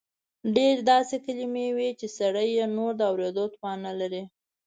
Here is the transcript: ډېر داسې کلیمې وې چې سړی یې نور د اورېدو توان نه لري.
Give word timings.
ډېر 0.55 0.75
داسې 0.91 1.15
کلیمې 1.25 1.67
وې 1.77 1.89
چې 1.99 2.07
سړی 2.17 2.47
یې 2.57 2.65
نور 2.75 2.91
د 2.97 3.01
اورېدو 3.11 3.43
توان 3.55 3.77
نه 3.87 3.93
لري. 3.99 4.23